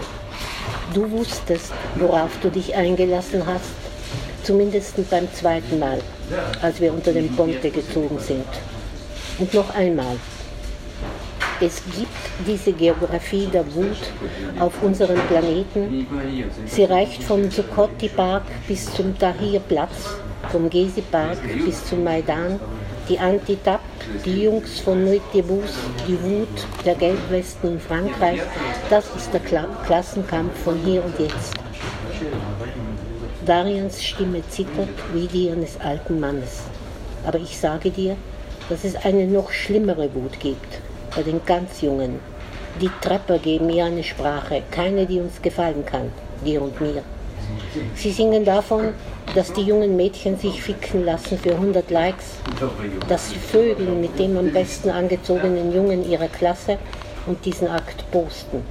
[0.93, 3.73] Du wusstest, worauf du dich eingelassen hast.
[4.43, 6.01] Zumindest beim zweiten Mal,
[6.61, 8.47] als wir unter den Ponte gezogen sind.
[9.39, 10.17] Und noch einmal.
[11.61, 14.13] Es gibt diese Geografie der Wut
[14.61, 16.07] auf unserem Planeten.
[16.67, 20.17] Sie reicht vom Zuccotti Park bis zum Tahir Platz,
[20.53, 22.61] vom Gezi Park bis zum Maidan,
[23.09, 23.81] die Anti-TAP,
[24.25, 25.75] die Jungs von Nuitibus,
[26.09, 28.41] die Wut der Gelbwesten in Frankreich.
[28.89, 31.55] Das ist der Kla Klassenkampf von hier und jetzt.
[33.45, 36.63] Darians Stimme zittert wie die eines alten Mannes.
[37.27, 38.17] Aber ich sage dir,
[38.69, 40.81] dass es eine noch schlimmere Wut gibt,
[41.15, 42.21] bei den ganz Jungen.
[42.81, 46.11] Die Trapper geben mir eine Sprache, keine, die uns gefallen kann,
[46.45, 47.03] dir und mir.
[47.95, 48.95] Sie singen davon,
[49.35, 52.37] dass die jungen Mädchen sich ficken lassen für 100 Likes,
[53.09, 56.79] dass sie vögeln mit dem am besten angezogenen Jungen ihrer Klasse
[57.27, 58.63] und diesen Akt posten.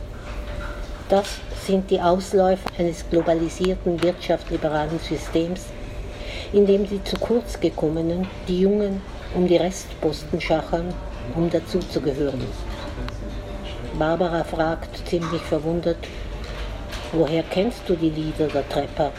[1.10, 1.28] Das
[1.66, 5.66] sind die Ausläufer eines globalisierten wirtschaftsliberalen Systems,
[6.52, 9.02] in dem die zu kurz gekommenen, die Jungen,
[9.36, 10.94] um die Restposten schachern,
[11.36, 12.42] um dazuzugehören.
[13.98, 15.98] Barbara fragt, ziemlich verwundert,
[17.14, 19.12] woher kennst du die Lieder der Trepper?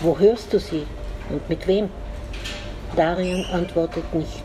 [0.00, 0.86] Wo hörst du sie
[1.30, 1.88] und mit wem?
[2.96, 4.44] Darian antwortet nicht.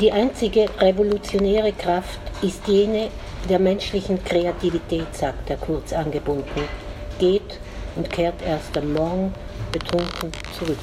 [0.00, 3.08] Die einzige revolutionäre Kraft ist jene
[3.48, 6.62] der menschlichen Kreativität, sagt er kurz angebunden,
[7.18, 7.58] geht
[7.96, 9.34] und kehrt erst am Morgen
[9.72, 10.78] betrunken zurück.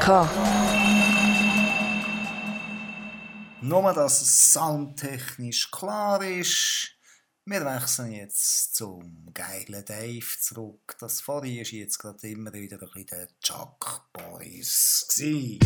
[0.00, 0.28] K.
[3.60, 6.96] Nur, dass es soundtechnisch klar ist.
[7.44, 10.96] Wir wechseln jetzt zum geilen Dave zurück.
[11.00, 15.06] Das vorhin war jetzt gerade immer wieder ein bisschen der Chuck Boys.
[15.08, 15.58] Gewesen.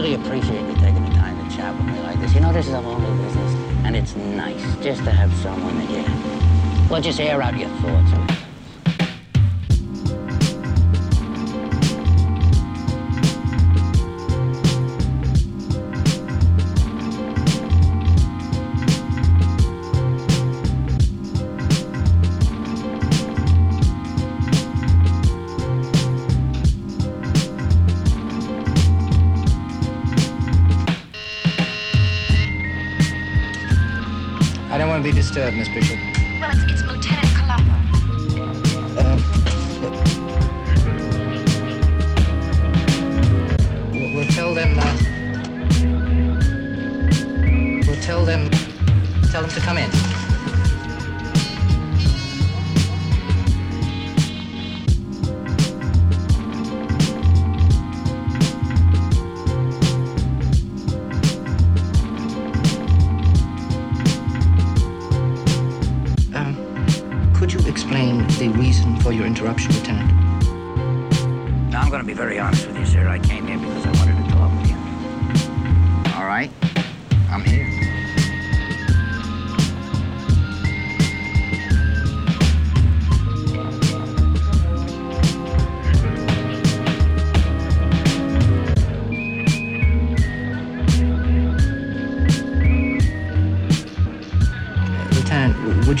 [0.00, 2.32] Really appreciate you taking the time to chat with me like this.
[2.32, 3.52] You know, this is a lonely business,
[3.84, 8.29] and it's nice just to have someone that you, well, just air out your thoughts.
[35.52, 35.99] Want to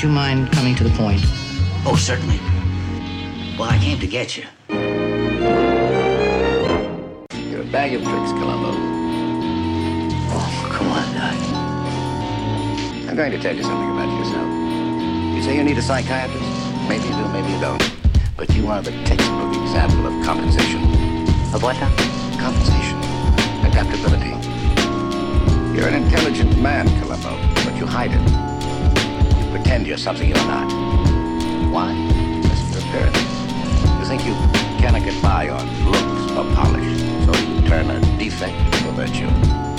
[0.00, 1.20] would you mind coming to the point?
[1.84, 2.38] Oh, certainly.
[3.58, 4.44] Well, I came to get you.
[7.50, 8.72] You're a bag of tricks, Columbo.
[10.32, 11.36] Oh, come on, Doc.
[13.10, 14.48] I'm going to tell you something about yourself.
[15.36, 16.48] You say you need a psychiatrist?
[16.88, 17.92] Maybe you do, maybe you don't.
[18.38, 20.82] But you are the textbook example of compensation.
[21.52, 21.94] Of what, Doc?
[22.40, 22.96] Compensation.
[23.68, 24.32] Adaptability.
[25.76, 27.36] You're an intelligent man, Columbo,
[27.66, 28.49] but you hide it.
[29.50, 30.70] Pretend you're something you're not.
[31.72, 31.90] Why?
[31.92, 33.18] Of your appearance.
[33.98, 34.34] You think you
[34.78, 39.69] cannot get by on looks or polish, so you turn a defect into a virtue.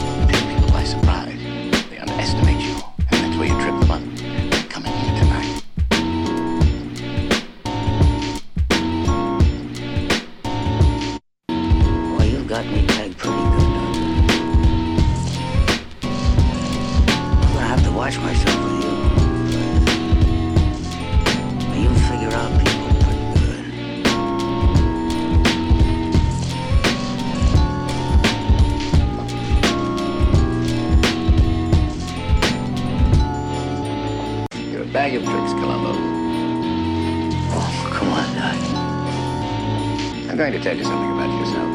[40.62, 41.68] Tell you something about yourself.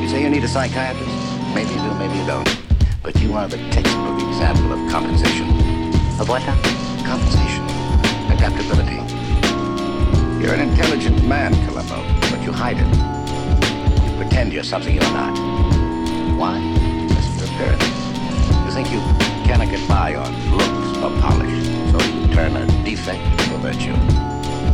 [0.00, 1.10] You say you need a psychiatrist?
[1.54, 2.48] Maybe you do, maybe you don't.
[3.02, 5.48] But you are the textbook example of compensation.
[6.20, 6.42] Of what?
[7.02, 7.64] Compensation.
[8.30, 9.02] Adaptability.
[10.40, 11.96] You're an intelligent man, Columbo,
[12.30, 12.86] but you hide it.
[14.08, 15.36] You pretend you're something you're not.
[16.38, 16.60] Why?
[17.08, 18.06] Because of your appearance.
[18.66, 19.00] You think you
[19.50, 23.96] cannot get by on looks or polish, so you turn a defect into a virtue.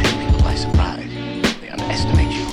[0.03, 1.09] Take people by surprise.
[1.61, 2.51] They underestimate you,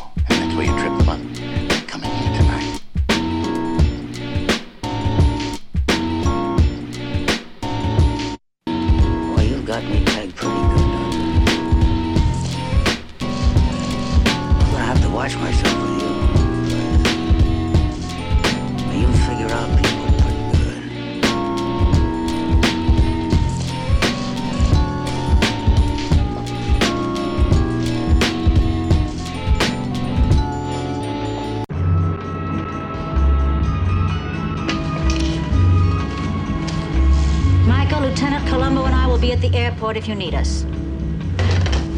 [39.79, 40.63] airport if you need us.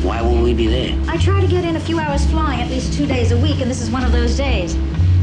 [0.03, 0.95] Why will we be there?
[1.07, 3.59] I try to get in a few hours flying at least two days a week,
[3.59, 4.75] and this is one of those days.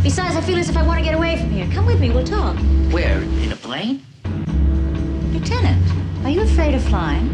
[0.02, 1.68] Besides, I feel as if I want to get away from here.
[1.72, 2.56] Come with me, we'll talk.
[2.90, 3.22] Where?
[3.44, 4.02] In a plane?
[5.32, 5.86] Lieutenant,
[6.24, 7.28] are you afraid of flying?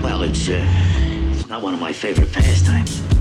[0.00, 0.64] Well, it's, uh,
[1.32, 3.11] it's not one of my favorite pastimes.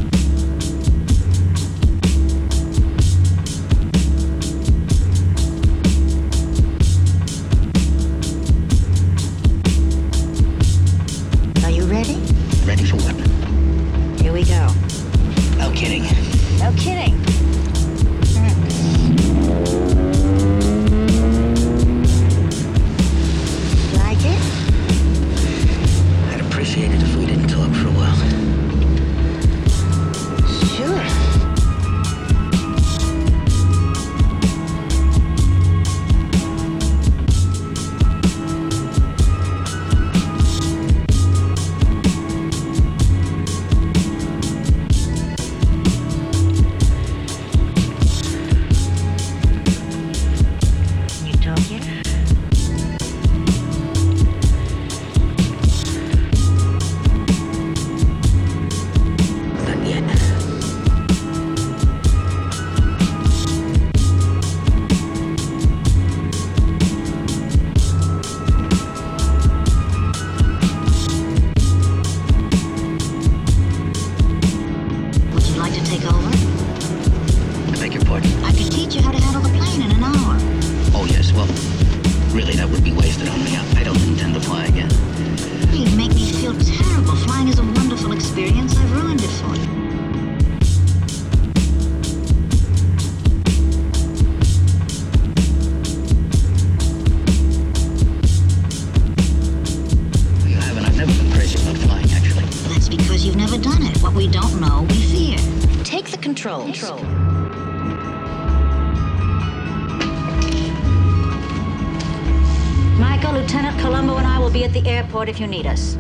[115.12, 115.95] Airport if you need us.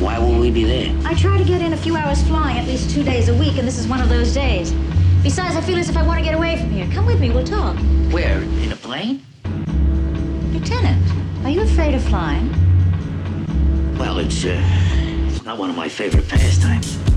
[0.00, 0.92] Why will we be there?
[1.04, 3.56] I try to get in a few hours flying at least two days a week,
[3.56, 4.72] and this is one of those days.
[5.22, 6.88] Besides, I feel as if I want to get away from here.
[6.92, 7.76] Come with me, we'll talk.
[8.10, 8.42] Where?
[8.64, 9.22] In a plane?
[10.52, 11.06] Lieutenant,
[11.44, 12.48] are you afraid of flying?
[13.96, 14.60] Well, it's, uh,
[15.28, 17.07] it's not one of my favorite pastimes.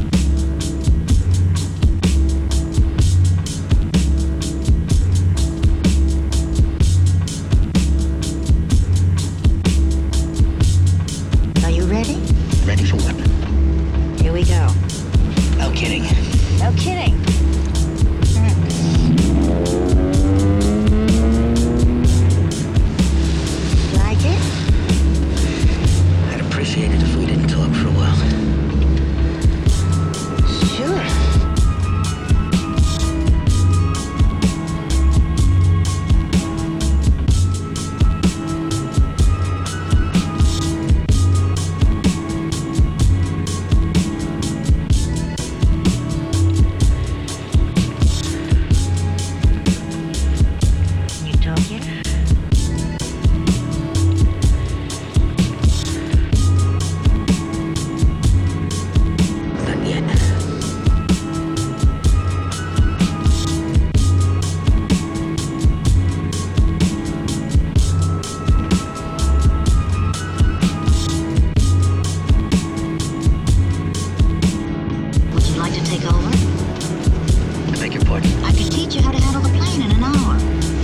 [77.91, 78.31] Beg your pardon?
[78.43, 80.37] I could teach you how to handle the plane in an hour.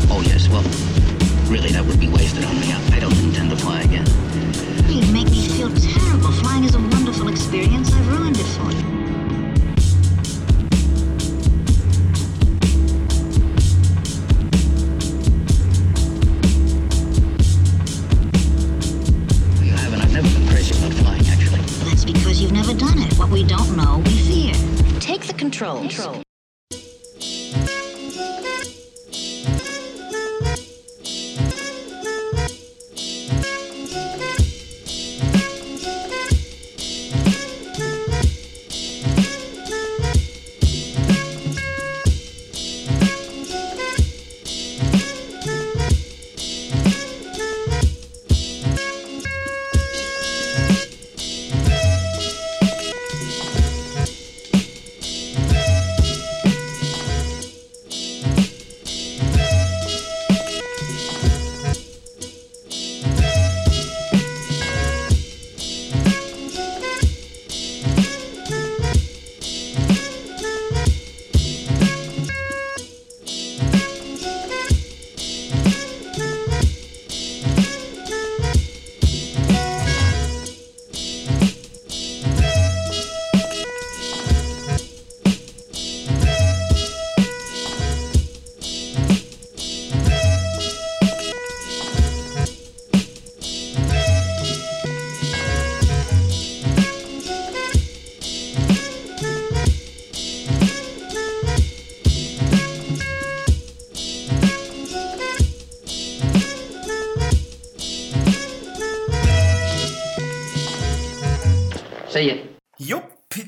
[0.10, 0.64] Oh, yes, well,
[1.50, 2.72] really, that would be wasted on me.
[2.72, 4.06] I, I don't intend to fly again.
[4.90, 6.32] You make me feel terrible.
[6.32, 7.94] Flying is a wonderful experience.
[7.94, 8.98] I've ruined it for you.
[19.64, 20.02] You haven't.
[20.02, 21.62] I've never been crazy about flying, actually.
[21.90, 23.14] That's because you've never done it.
[23.18, 24.54] What we don't know, we fear.
[25.00, 25.96] Take the controls.
[25.96, 26.27] See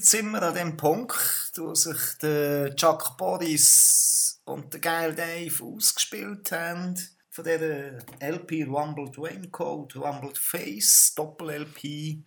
[0.09, 6.51] sind wir an dem Punkt, wo sich der Chuck Boris und der Geil Dave ausgespielt
[6.51, 6.95] haben.
[7.29, 12.23] Von dieser LP Rumbled Raincoat, Rumbled Face, Doppel-LP,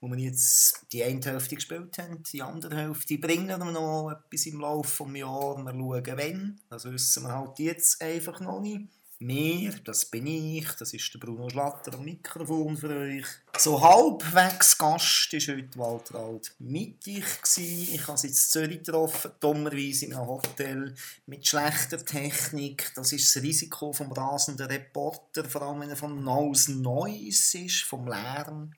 [0.00, 2.24] wo wir jetzt die eine Hälfte gespielt haben.
[2.24, 5.64] Die andere Hälfte bringen wir noch etwas im Laufe des Jahres.
[5.64, 6.60] Wir schauen, wann.
[6.68, 8.88] Das wissen wir halt jetzt einfach noch nicht.
[9.22, 13.26] Wir, das bin ich, das ist der Bruno Schlatter am Mikrofon für euch.
[13.58, 17.26] So halbwegs Gast war heute Walter Alt mit ich.
[17.26, 20.94] Habe sie in Zürich getroffen, dummerweise in einem Hotel
[21.26, 22.92] mit schlechter Technik.
[22.94, 27.82] Das ist das Risiko vom rasenden Reporter, vor allem wenn er von Nose Noise ist,
[27.82, 28.72] vom Lärm.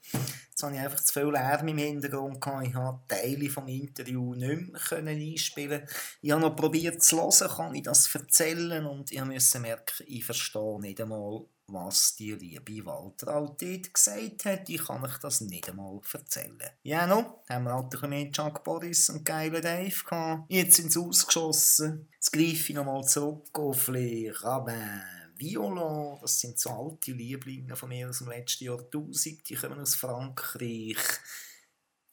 [0.51, 2.67] Jetzt habe ich einfach zu viel Lärm im Hintergrund gehabt.
[2.67, 5.83] Ich habe Teile vom Interview nicht mehr einspielen.
[6.21, 10.25] Ich habe noch probiert zu hören, kann ich das erzählen und ich musste merken, ich
[10.35, 14.69] verstehe nicht einmal, was die liebe Walter Altit gesagt hat.
[14.69, 16.71] Ich kann euch das nicht einmal erzählen.
[16.83, 20.51] Ja, no, haben wir halt ein mehr Chuck Boris und geile Dave gehabt.
[20.51, 22.09] Jetzt sind sie ausgeschossen.
[22.15, 25.03] Jetzt greife ich nochmal zurück auf Les Rabbins.
[25.37, 29.97] Viola, das sind so alte Lieblinge von mir aus dem letzten Jahrtausend, die kommen aus
[29.97, 30.99] Frankreich.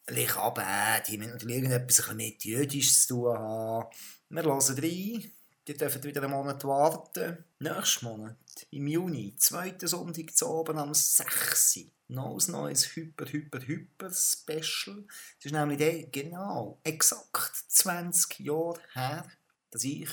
[0.08, 3.88] Les Rabbins, die müssen natürlich irgendetwas mit Jüdisch zu tun haben.
[4.30, 5.32] Wir hören rein.
[5.66, 7.44] Die dürfen wieder einen Monat warten.
[7.58, 8.36] Nächsten Monat,
[8.70, 11.80] im Juni, zweiten Sonntag zu oben am 6.
[12.08, 15.04] Noch ein neues Hyper, Hyper, Hyper Special.
[15.38, 19.26] Es ist nämlich der, genau, exakt 20 Jahre her,
[19.70, 20.08] dass ich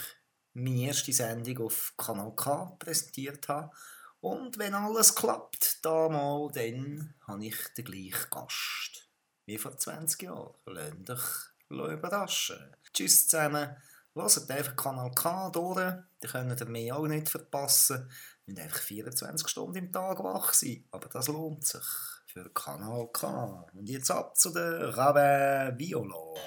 [0.53, 3.71] meine erste Sendung auf Kanal K präsentiert habe.
[4.19, 9.07] Und wenn alles klappt, da mal, dann habe ich den gleichen Gast
[9.45, 10.53] wie vor 20 Jahren.
[10.65, 12.75] Lasst euch überraschen.
[12.93, 13.75] Tschüss zusammen.
[14.17, 18.09] Hört einfach Kanal K durch, dann könnt ihr mich auch nicht verpassen.
[18.45, 21.85] Ihr müsst einfach 24 Stunden im Tag wach sein, aber das lohnt sich
[22.25, 23.65] für Kanal K.
[23.73, 26.39] Und jetzt ab zu der Rabe Viola.